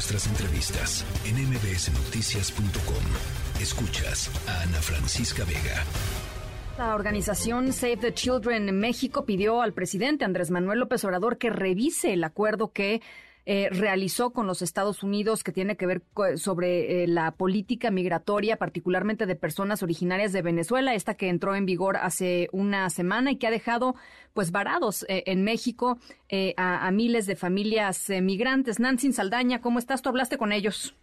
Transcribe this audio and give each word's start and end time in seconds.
nuestras 0.00 0.26
entrevistas 0.28 1.04
en 1.26 1.36
mbsnoticias.com. 1.46 3.60
Escuchas 3.60 4.30
a 4.48 4.62
Ana 4.62 4.80
Francisca 4.80 5.44
Vega. 5.44 5.84
La 6.78 6.94
organización 6.94 7.74
Save 7.74 7.98
the 7.98 8.14
Children 8.14 8.78
México 8.78 9.26
pidió 9.26 9.60
al 9.60 9.74
presidente 9.74 10.24
Andrés 10.24 10.50
Manuel 10.50 10.78
López 10.78 11.04
Obrador 11.04 11.36
que 11.36 11.50
revise 11.50 12.14
el 12.14 12.24
acuerdo 12.24 12.72
que 12.72 13.02
eh, 13.46 13.68
realizó 13.70 14.30
con 14.30 14.46
los 14.46 14.62
Estados 14.62 15.02
Unidos 15.02 15.42
que 15.42 15.52
tiene 15.52 15.76
que 15.76 15.86
ver 15.86 16.02
sobre 16.36 17.04
eh, 17.04 17.06
la 17.06 17.32
política 17.32 17.90
migratoria, 17.90 18.56
particularmente 18.56 19.26
de 19.26 19.36
personas 19.36 19.82
originarias 19.82 20.32
de 20.32 20.42
Venezuela, 20.42 20.94
esta 20.94 21.14
que 21.14 21.28
entró 21.28 21.54
en 21.54 21.66
vigor 21.66 21.96
hace 21.96 22.48
una 22.52 22.88
semana 22.90 23.32
y 23.32 23.36
que 23.36 23.46
ha 23.46 23.50
dejado 23.50 23.94
pues 24.34 24.50
varados 24.50 25.04
eh, 25.08 25.24
en 25.26 25.42
México 25.42 25.98
a, 26.56 26.86
a, 26.86 26.90
miles 26.92 27.26
de 27.26 27.34
familias 27.34 28.08
migrantes. 28.22 28.78
Nancy 28.78 29.12
Saldaña, 29.12 29.60
¿cómo 29.60 29.78
estás? 29.78 30.02
¿Tú 30.02 30.10
hablaste 30.10 30.38
con 30.38 30.52
ellos? 30.52 30.94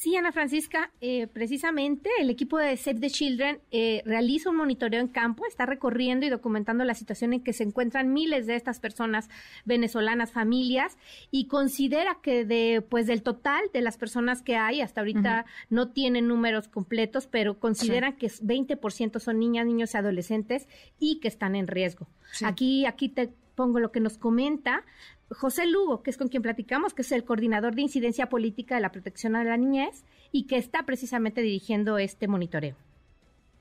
Sí, 0.00 0.16
Ana 0.16 0.32
Francisca, 0.32 0.90
eh, 1.02 1.26
precisamente 1.26 2.08
el 2.20 2.30
equipo 2.30 2.56
de 2.56 2.74
Save 2.78 3.00
the 3.00 3.10
Children 3.10 3.60
eh, 3.70 4.00
realiza 4.06 4.48
un 4.48 4.56
monitoreo 4.56 4.98
en 4.98 5.08
campo, 5.08 5.44
está 5.44 5.66
recorriendo 5.66 6.24
y 6.24 6.30
documentando 6.30 6.84
la 6.84 6.94
situación 6.94 7.34
en 7.34 7.42
que 7.44 7.52
se 7.52 7.64
encuentran 7.64 8.10
miles 8.10 8.46
de 8.46 8.56
estas 8.56 8.80
personas 8.80 9.28
venezolanas, 9.66 10.32
familias, 10.32 10.96
y 11.30 11.48
considera 11.48 12.16
que 12.22 12.46
de, 12.46 12.80
pues, 12.80 13.08
del 13.08 13.22
total 13.22 13.60
de 13.74 13.82
las 13.82 13.98
personas 13.98 14.40
que 14.40 14.56
hay, 14.56 14.80
hasta 14.80 15.02
ahorita 15.02 15.44
no 15.68 15.90
tienen 15.90 16.28
números 16.28 16.66
completos, 16.68 17.26
pero 17.26 17.58
consideran 17.60 18.16
que 18.16 18.28
20% 18.28 19.20
son 19.20 19.38
niñas, 19.38 19.66
niños 19.66 19.92
y 19.92 19.98
adolescentes 19.98 20.66
y 20.98 21.20
que 21.20 21.28
están 21.28 21.54
en 21.54 21.66
riesgo. 21.66 22.08
Aquí, 22.42 22.86
aquí 22.86 23.10
te 23.10 23.34
pongo 23.60 23.78
lo 23.78 23.92
que 23.92 24.00
nos 24.00 24.16
comenta 24.16 24.84
José 25.28 25.66
Lugo, 25.66 26.02
que 26.02 26.08
es 26.08 26.16
con 26.16 26.28
quien 26.28 26.42
platicamos, 26.42 26.94
que 26.94 27.02
es 27.02 27.12
el 27.12 27.24
coordinador 27.24 27.74
de 27.74 27.82
incidencia 27.82 28.30
política 28.30 28.74
de 28.74 28.80
la 28.80 28.90
protección 28.90 29.36
a 29.36 29.44
la 29.44 29.58
niñez 29.58 30.02
y 30.32 30.46
que 30.46 30.56
está 30.56 30.84
precisamente 30.86 31.42
dirigiendo 31.42 31.98
este 31.98 32.26
monitoreo. 32.26 32.74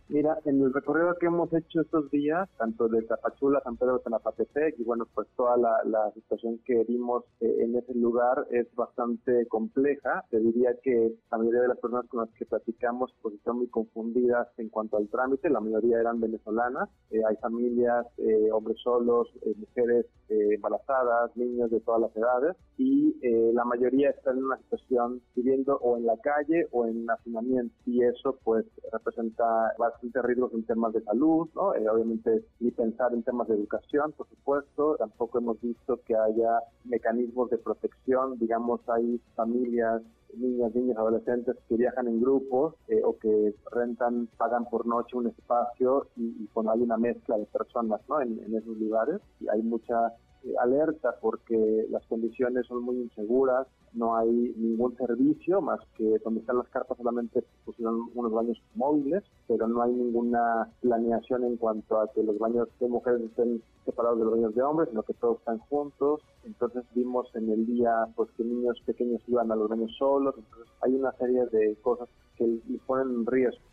Mira, 0.09 0.39
en 0.45 0.59
el 0.59 0.73
recorrido 0.73 1.13
que 1.19 1.27
hemos 1.27 1.53
hecho 1.53 1.81
estos 1.81 2.09
días, 2.09 2.49
tanto 2.57 2.87
de 2.87 3.03
Tapachula, 3.03 3.61
San 3.63 3.77
Pedro 3.77 3.99
de 3.99 4.05
Tenapatepec, 4.05 4.79
y 4.79 4.83
bueno, 4.83 5.05
pues 5.13 5.27
toda 5.37 5.55
la, 5.55 6.11
situación 6.15 6.59
que 6.65 6.83
vimos 6.85 7.25
eh, 7.41 7.57
en 7.59 7.75
ese 7.75 7.93
lugar 7.93 8.47
es 8.49 8.65
bastante 8.73 9.45
compleja. 9.45 10.25
Te 10.31 10.39
diría 10.39 10.71
que 10.81 11.13
la 11.29 11.37
mayoría 11.37 11.61
de 11.61 11.67
las 11.67 11.77
personas 11.77 12.07
con 12.07 12.21
las 12.21 12.29
que 12.31 12.45
platicamos 12.47 13.13
pues 13.21 13.35
están 13.35 13.57
muy 13.57 13.67
confundidas 13.67 14.47
en 14.57 14.69
cuanto 14.69 14.97
al 14.97 15.09
trámite, 15.09 15.47
la 15.47 15.59
mayoría 15.59 15.99
eran 15.99 16.19
venezolanas, 16.19 16.89
eh, 17.11 17.21
hay 17.29 17.35
familias, 17.35 18.07
eh, 18.17 18.49
hombres 18.51 18.77
solos, 18.83 19.27
mujeres 19.57 20.07
embarazadas, 20.29 21.35
niños 21.37 21.69
de 21.69 21.81
todas 21.81 22.01
las 22.01 22.15
edades, 22.15 22.55
y 22.77 23.15
la 23.53 23.65
mayoría 23.65 24.11
están 24.11 24.37
en 24.37 24.45
una 24.45 24.57
situación 24.57 25.21
viviendo 25.35 25.77
o 25.77 25.97
en 25.97 26.05
la 26.05 26.17
calle 26.17 26.67
o 26.71 26.85
en 26.85 27.09
hacinamiento, 27.09 27.73
y 27.85 28.03
eso 28.03 28.37
pues 28.43 28.63
representa 28.91 29.73
bastante 29.99 30.21
riesgos 30.21 30.53
en 30.53 30.63
temas 30.63 30.93
de 30.93 31.01
salud, 31.01 31.49
¿no? 31.55 31.75
Eh, 31.75 31.87
obviamente, 31.89 32.45
y 32.59 32.71
pensar 32.71 33.13
en 33.13 33.23
temas 33.23 33.47
de 33.47 33.55
educación, 33.55 34.13
por 34.13 34.27
supuesto. 34.29 34.95
Tampoco 34.97 35.39
hemos 35.39 35.59
visto 35.61 35.99
que 36.05 36.15
haya 36.15 36.59
mecanismos 36.85 37.49
de 37.49 37.57
protección, 37.57 38.39
digamos, 38.39 38.79
hay 38.87 39.19
familias 39.35 40.01
niñas, 40.35 40.73
niños, 40.75 40.97
adolescentes 40.97 41.55
que 41.67 41.75
viajan 41.75 42.07
en 42.07 42.21
grupos 42.21 42.75
eh, 42.87 43.01
o 43.03 43.17
que 43.17 43.55
rentan, 43.71 44.27
pagan 44.37 44.65
por 44.69 44.85
noche 44.85 45.17
un 45.17 45.27
espacio 45.27 46.07
y, 46.15 46.23
y 46.23 46.49
hay 46.55 46.81
una 46.81 46.97
mezcla 46.97 47.37
de 47.37 47.45
personas 47.45 48.01
¿no? 48.07 48.21
en, 48.21 48.39
esos 48.53 48.77
lugares 48.77 49.21
y 49.39 49.47
hay 49.49 49.61
mucha 49.61 50.13
eh, 50.43 50.53
alerta 50.59 51.15
porque 51.21 51.85
las 51.89 52.05
condiciones 52.05 52.65
son 52.67 52.83
muy 52.83 52.97
inseguras, 52.97 53.67
no 53.93 54.15
hay 54.15 54.29
ningún 54.55 54.95
servicio 54.95 55.61
más 55.61 55.79
que 55.95 56.17
donde 56.23 56.41
están 56.41 56.57
las 56.57 56.69
carpas 56.69 56.97
solamente 56.97 57.43
pusieron 57.65 58.09
unos 58.13 58.31
baños 58.31 58.61
móviles, 58.75 59.23
pero 59.47 59.67
no 59.67 59.81
hay 59.81 59.91
ninguna 59.91 60.69
planeación 60.81 61.43
en 61.43 61.57
cuanto 61.57 61.99
a 61.99 62.11
que 62.13 62.23
los 62.23 62.37
baños 62.37 62.67
de 62.79 62.87
mujeres 62.87 63.21
estén 63.21 63.61
separados 63.85 64.19
de 64.19 64.25
los 64.25 64.33
baños 64.35 64.55
de 64.55 64.61
hombres, 64.61 64.89
sino 64.89 65.03
que 65.03 65.13
todos 65.13 65.39
están 65.39 65.59
juntos. 65.59 66.21
Entonces 66.45 66.83
vimos 66.93 67.27
en 67.35 67.49
el 67.49 67.65
día 67.65 68.07
pues 68.15 68.29
que 68.37 68.43
niños 68.43 68.79
pequeños 68.85 69.21
iban 69.27 69.51
a 69.51 69.55
los 69.55 69.69
baños 69.69 69.91
solos, 69.97 70.18
entonces 70.27 70.73
hay 70.81 70.93
una 70.93 71.11
serie 71.13 71.45
de 71.51 71.75
cosas 71.81 72.07
que 72.37 72.45
les 72.45 72.81
ponen 72.81 73.07
en 73.15 73.25
riesgo. 73.25 73.69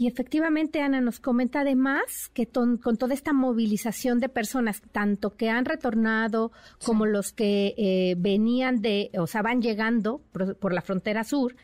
Y 0.00 0.06
efectivamente, 0.06 0.80
Ana 0.80 1.00
nos 1.00 1.18
comenta 1.18 1.62
además 1.62 2.30
que 2.32 2.46
con 2.46 2.78
toda 2.78 3.14
esta 3.14 3.32
movilización 3.32 4.20
de 4.20 4.28
personas, 4.28 4.80
tanto 4.92 5.34
que 5.34 5.50
han 5.50 5.64
retornado 5.64 6.52
como 6.84 7.04
los 7.04 7.32
que 7.32 7.74
eh, 7.76 8.14
venían 8.16 8.80
de, 8.80 9.10
o 9.18 9.26
sea, 9.26 9.42
van 9.42 9.60
llegando 9.60 10.22
por, 10.30 10.72
la 10.72 10.82
frontera 10.82 11.24
sur, 11.24 11.56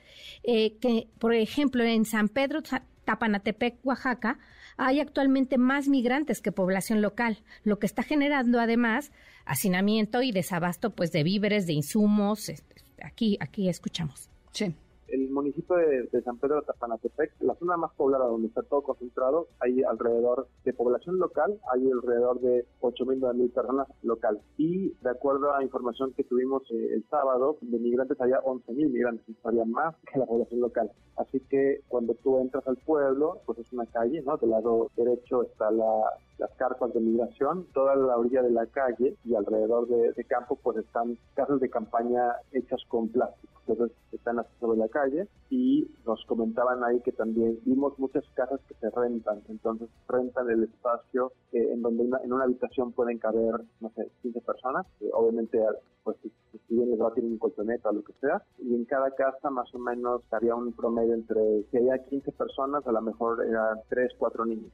eh, 0.42 0.78
que, 0.78 1.06
por 1.20 1.32
ejemplo, 1.32 1.84
en 1.84 2.04
San 2.04 2.28
Pedro, 2.28 2.60
Tapanatepec, 3.04 3.76
Oaxaca, 3.84 4.40
hay 4.76 4.98
actualmente 4.98 5.56
más 5.56 5.86
migrantes 5.86 6.40
que 6.40 6.50
población 6.50 7.02
local, 7.02 7.38
lo 7.62 7.78
que 7.78 7.86
está 7.86 8.02
generando 8.02 8.58
además 8.58 9.12
hacinamiento 9.46 10.22
y 10.22 10.32
desabasto 10.32 10.90
pues 10.90 11.12
de 11.12 11.22
víveres, 11.22 11.66
de 11.66 11.74
insumos. 11.74 12.50
Aquí, 13.02 13.36
aquí 13.40 13.68
escuchamos. 13.68 14.28
Sí 14.52 14.74
el 15.08 15.30
municipio 15.30 15.76
de, 15.76 16.22
San 16.22 16.38
Pedro 16.38 16.56
de 16.56 16.66
Tapanatepec, 16.66 17.32
la 17.40 17.54
zona 17.56 17.76
más 17.76 17.92
poblada 17.94 18.26
donde 18.26 18.48
está 18.48 18.62
todo 18.62 18.82
concentrado, 18.82 19.48
hay 19.60 19.82
alrededor 19.82 20.48
de 20.64 20.72
población 20.72 21.18
local, 21.18 21.58
hay 21.72 21.90
alrededor 21.90 22.40
de 22.40 22.66
8.000, 22.80 23.20
9.000 23.20 23.52
personas 23.52 23.88
locales. 24.02 24.42
Y 24.56 24.90
de 25.02 25.10
acuerdo 25.10 25.54
a 25.54 25.62
información 25.62 26.12
que 26.12 26.24
tuvimos 26.24 26.62
eh, 26.70 26.94
el 26.94 27.04
sábado, 27.08 27.58
de 27.60 27.78
migrantes 27.78 28.20
había 28.20 28.40
11.000 28.42 28.90
migrantes, 28.90 29.36
había 29.44 29.64
más 29.64 29.94
que 30.12 30.18
la 30.18 30.26
población 30.26 30.60
local. 30.60 30.90
Así 31.16 31.40
que 31.40 31.80
cuando 31.88 32.14
tú 32.14 32.38
entras 32.40 32.66
al 32.66 32.76
pueblo, 32.76 33.40
pues 33.46 33.58
es 33.58 33.72
una 33.72 33.86
calle, 33.86 34.22
¿no? 34.22 34.36
Del 34.36 34.50
lado 34.50 34.90
derecho 34.96 35.42
está 35.42 35.70
la, 35.70 36.02
las 36.38 36.50
carpas 36.52 36.92
de 36.92 37.00
migración, 37.00 37.66
toda 37.72 37.94
la 37.96 38.16
orilla 38.16 38.42
de 38.42 38.50
la 38.50 38.66
calle 38.66 39.16
y 39.24 39.34
alrededor 39.34 39.88
de, 39.88 40.24
campo 40.24 40.58
pues 40.62 40.78
están 40.78 41.18
casas 41.34 41.60
de 41.60 41.70
campaña 41.70 42.36
hechas 42.52 42.80
con 42.88 43.08
plástico. 43.08 43.53
Entonces 43.66 43.96
están 44.12 44.36
sobre 44.60 44.78
la 44.78 44.88
calle 44.88 45.26
y 45.50 45.88
nos 46.06 46.24
comentaban 46.26 46.84
ahí 46.84 47.00
que 47.00 47.12
también 47.12 47.58
vimos 47.64 47.98
muchas 47.98 48.24
casas 48.34 48.60
que 48.68 48.74
se 48.74 48.90
rentan, 48.90 49.42
entonces 49.48 49.88
rentan 50.08 50.50
el 50.50 50.64
espacio 50.64 51.32
eh, 51.52 51.70
en 51.72 51.82
donde 51.82 52.04
en 52.22 52.32
una 52.32 52.44
habitación 52.44 52.92
pueden 52.92 53.18
caber, 53.18 53.54
no 53.80 53.90
sé, 53.96 54.10
15 54.22 54.40
personas, 54.42 54.86
obviamente 55.12 55.58
pues 56.02 56.16
si 56.20 56.74
bien 56.74 56.90
les 56.90 57.00
va 57.00 57.08
a 57.08 57.14
tener 57.14 57.30
un 57.30 57.38
colchoneta 57.38 57.88
o 57.88 57.94
lo 57.94 58.04
que 58.04 58.12
sea, 58.20 58.42
y 58.58 58.74
en 58.74 58.84
cada 58.84 59.10
casa 59.12 59.50
más 59.50 59.74
o 59.74 59.78
menos 59.78 60.22
había 60.30 60.54
un 60.54 60.72
promedio 60.72 61.14
entre, 61.14 61.62
si 61.70 61.78
había 61.78 61.98
15 62.04 62.32
personas, 62.32 62.86
a 62.86 62.92
lo 62.92 63.00
mejor 63.00 63.44
eran 63.44 63.78
3, 63.88 64.12
4 64.18 64.44
niños. 64.44 64.72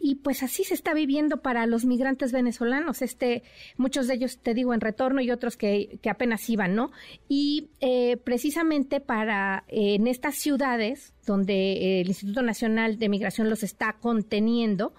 Y 0.00 0.16
pues 0.16 0.42
así 0.42 0.64
se 0.64 0.74
está 0.74 0.94
viviendo 0.94 1.42
para 1.42 1.66
los 1.66 1.84
migrantes 1.84 2.32
venezolanos, 2.32 3.02
este, 3.02 3.42
muchos 3.76 4.06
de 4.06 4.14
ellos, 4.14 4.38
te 4.38 4.54
digo, 4.54 4.72
en 4.72 4.80
retorno 4.80 5.20
y 5.20 5.30
otros 5.30 5.58
que, 5.58 5.98
que 6.02 6.08
apenas 6.08 6.48
iban, 6.48 6.74
¿no? 6.74 6.90
Y 7.28 7.68
eh, 7.80 8.16
precisamente 8.16 9.00
para 9.00 9.64
en 9.68 10.06
estas 10.06 10.36
ciudades 10.36 11.12
donde 11.26 11.54
eh, 11.54 12.00
el 12.00 12.08
Instituto 12.08 12.42
Nacional 12.42 12.98
de 12.98 13.08
Migración 13.08 13.50
los 13.50 13.62
está 13.62 13.96
conteniendo, 14.00 14.94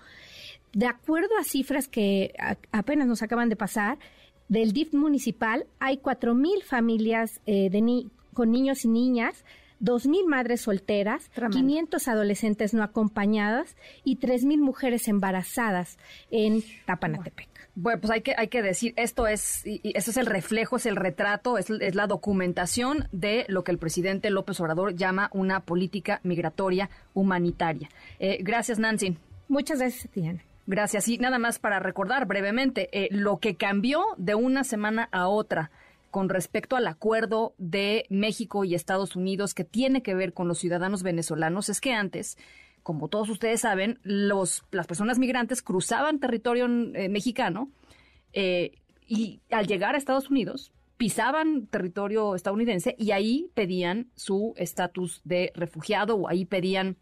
de 0.74 0.86
acuerdo 0.86 1.38
a 1.40 1.44
cifras 1.44 1.88
que 1.88 2.34
apenas 2.72 3.08
nos 3.08 3.22
acaban 3.22 3.50
de 3.50 3.56
pasar, 3.56 3.98
del 4.48 4.74
DIF 4.74 4.94
municipal 4.94 5.66
hay 5.80 5.98
4.000 5.98 6.64
familias 6.64 7.42
eh, 7.46 7.70
de 7.70 8.06
con 8.34 8.52
niños 8.52 8.86
y 8.86 8.90
niñas 8.90 9.46
2.000 9.82 10.28
madres 10.28 10.62
solteras, 10.62 11.30
500 11.52 12.08
adolescentes 12.08 12.74
no 12.74 12.84
acompañadas 12.84 13.76
y 14.04 14.18
3.000 14.18 14.60
mujeres 14.60 15.08
embarazadas 15.08 15.98
en 16.30 16.64
Tapanatepec. 16.86 17.50
Bueno, 17.74 18.02
pues 18.02 18.12
hay 18.12 18.22
que, 18.22 18.36
hay 18.38 18.50
que 18.50 18.62
decir, 18.62 18.94
esto 18.98 19.28
es, 19.28 19.66
y 19.66 19.82
es 19.84 20.18
el 20.18 20.26
reflejo, 20.26 20.76
es 20.76 20.86
el 20.86 20.98
retrato, 20.98 21.58
es, 21.58 21.70
la 21.70 22.06
documentación 22.06 23.08
de 23.12 23.46
lo 23.48 23.64
que 23.64 23.72
el 23.72 23.78
presidente 23.78 24.30
López 24.30 24.60
Obrador 24.60 24.96
llama 24.96 25.30
una 25.34 25.62
política 25.62 26.20
migratoria 26.24 26.90
humanitaria. 27.14 27.90
Eh, 28.20 28.40
gracias, 28.42 28.78
Nancy. 28.78 29.18
Muchas 29.48 29.80
gracias, 29.80 30.12
Tiana. 30.12 30.44
Gracias. 30.68 31.08
Y 31.08 31.18
nada 31.18 31.40
más 31.40 31.60
para 31.60 31.80
recordar 31.80 32.26
brevemente, 32.26 32.90
eh, 32.92 33.08
lo 33.12 33.38
que 33.38 33.56
cambió 33.56 34.04
de 34.18 34.36
una 34.36 34.64
semana 34.64 35.08
a 35.12 35.28
otra 35.28 35.72
con 36.12 36.30
respecto 36.30 36.76
al 36.76 36.88
acuerdo 36.88 37.56
de 37.58 38.06
México 38.10 38.64
y 38.64 38.76
Estados 38.76 39.16
Unidos 39.16 39.54
que 39.54 39.64
tiene 39.64 40.04
que 40.04 40.14
ver 40.14 40.34
con 40.34 40.48
los 40.48 40.60
ciudadanos 40.60 41.04
venezolanos 41.04 41.70
es 41.70 41.82
que 41.82 41.94
antes, 41.94 42.38
como 42.84 43.08
todos 43.08 43.30
ustedes 43.30 43.62
saben, 43.62 44.00
los, 44.04 44.64
las 44.72 44.88
personas 44.88 45.18
migrantes 45.18 45.62
cruzaban 45.62 46.20
territorio 46.20 46.66
eh, 46.66 47.10
mexicano 47.10 47.72
eh, 48.34 48.74
y 49.08 49.42
al 49.50 49.68
llegar 49.68 49.96
a 49.96 49.98
Estados 49.98 50.30
Unidos 50.30 50.72
pisaban 50.98 51.66
territorio 51.66 52.36
estadounidense 52.36 52.96
y 53.00 53.12
ahí 53.12 53.50
pedían 53.56 54.12
su 54.16 54.54
estatus 54.58 55.22
de 55.24 55.52
refugiado 55.56 56.16
o 56.16 56.30
ahí 56.30 56.46
pedían, 56.46 56.98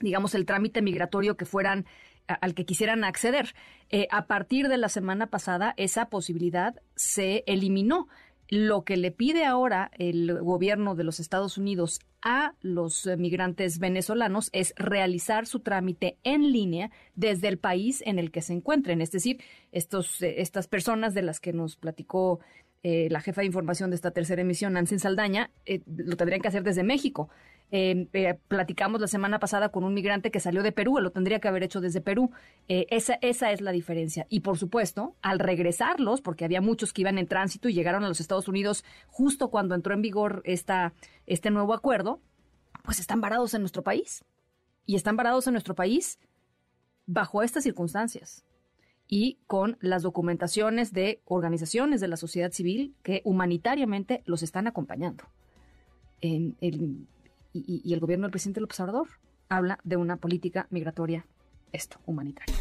digamos, 0.00 0.34
el 0.34 0.44
trámite 0.44 0.82
migratorio 0.82 1.36
que 1.36 1.44
fueran 1.44 1.86
al 2.26 2.54
que 2.54 2.64
quisieran 2.64 3.04
acceder. 3.04 3.54
Eh, 3.90 4.08
a 4.10 4.26
partir 4.26 4.68
de 4.68 4.78
la 4.78 4.88
semana 4.88 5.28
pasada, 5.28 5.74
esa 5.76 6.08
posibilidad 6.08 6.74
se 6.96 7.44
eliminó. 7.46 8.08
Lo 8.48 8.84
que 8.84 8.96
le 8.96 9.10
pide 9.10 9.44
ahora 9.44 9.90
el 9.98 10.38
gobierno 10.40 10.94
de 10.94 11.04
los 11.04 11.20
Estados 11.20 11.58
Unidos 11.58 12.00
a 12.22 12.54
los 12.60 13.06
migrantes 13.18 13.78
venezolanos 13.78 14.50
es 14.52 14.74
realizar 14.76 15.46
su 15.46 15.60
trámite 15.60 16.18
en 16.24 16.52
línea 16.52 16.90
desde 17.14 17.48
el 17.48 17.58
país 17.58 18.02
en 18.06 18.18
el 18.18 18.30
que 18.30 18.42
se 18.42 18.52
encuentren. 18.52 19.00
Es 19.00 19.10
decir, 19.10 19.42
estos, 19.72 20.22
eh, 20.22 20.40
estas 20.40 20.66
personas 20.66 21.14
de 21.14 21.22
las 21.22 21.40
que 21.40 21.52
nos 21.52 21.76
platicó 21.76 22.40
eh, 22.82 23.08
la 23.10 23.20
jefa 23.20 23.40
de 23.40 23.46
información 23.46 23.90
de 23.90 23.96
esta 23.96 24.10
tercera 24.10 24.42
emisión, 24.42 24.74
Nancy 24.74 24.98
Saldaña, 24.98 25.50
lo 25.86 26.16
tendrían 26.16 26.42
que 26.42 26.48
hacer 26.48 26.62
desde 26.62 26.82
México. 26.82 27.30
Eh, 27.70 28.38
platicamos 28.46 29.00
la 29.00 29.08
semana 29.08 29.40
pasada 29.40 29.70
con 29.70 29.82
un 29.82 29.94
migrante 29.94 30.30
que 30.30 30.38
salió 30.38 30.62
de 30.62 30.70
Perú, 30.70 30.98
lo 31.00 31.10
tendría 31.10 31.40
que 31.40 31.48
haber 31.48 31.64
hecho 31.64 31.80
desde 31.80 32.00
Perú. 32.00 32.30
Eh, 32.68 32.86
esa, 32.90 33.14
es 33.14 33.60
la 33.60 33.72
diferencia. 33.72 34.26
Y 34.28 34.40
por 34.40 34.58
supuesto, 34.58 35.16
al 35.22 35.38
regresarlos, 35.38 36.20
porque 36.20 36.44
había 36.44 36.60
muchos 36.60 36.92
que 36.92 37.02
iban 37.02 37.18
en 37.18 37.26
tránsito 37.26 37.68
y 37.68 37.74
llegaron 37.74 38.04
a 38.04 38.08
los 38.08 38.20
Estados 38.20 38.48
Unidos 38.48 38.84
justo 39.08 39.50
cuando 39.50 39.74
entró 39.74 39.94
en 39.94 40.02
vigor 40.02 40.42
esta, 40.44 40.94
este 41.26 41.50
nuevo 41.50 41.74
acuerdo, 41.74 42.20
pues 42.84 43.00
están 43.00 43.20
varados 43.20 43.54
en 43.54 43.62
nuestro 43.62 43.82
país. 43.82 44.24
Y 44.86 44.96
están 44.96 45.16
varados 45.16 45.46
en 45.46 45.54
nuestro 45.54 45.74
país 45.74 46.18
bajo 47.06 47.42
estas 47.42 47.64
circunstancias 47.64 48.44
y 49.08 49.38
con 49.46 49.76
las 49.80 50.02
documentaciones 50.02 50.92
de 50.92 51.20
organizaciones 51.24 52.00
de 52.00 52.08
la 52.08 52.16
sociedad 52.16 52.52
civil 52.52 52.94
que 53.02 53.20
humanitariamente 53.24 54.22
los 54.26 54.42
están 54.42 54.66
acompañando. 54.66 55.24
Y, 57.54 57.92
el 57.92 58.00
gobierno 58.00 58.24
del 58.24 58.32
presidente 58.32 58.60
López 58.60 58.80
Obrador 58.80 59.08
habla 59.48 59.78
de 59.84 59.96
una 59.96 60.16
política 60.16 60.66
migratoria, 60.70 61.26
esto, 61.72 61.98
humanitaria. 62.06 62.54